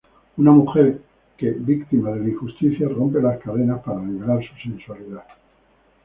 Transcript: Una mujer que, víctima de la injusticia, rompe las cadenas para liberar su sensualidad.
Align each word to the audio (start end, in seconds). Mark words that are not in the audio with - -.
Una 0.37 0.49
mujer 0.49 0.99
que, 1.37 1.51
víctima 1.51 2.09
de 2.09 2.21
la 2.21 2.29
injusticia, 2.29 2.89
rompe 2.89 3.21
las 3.21 3.37
cadenas 3.37 3.83
para 3.83 4.01
liberar 4.03 4.39
su 4.43 4.55
sensualidad. 4.67 5.25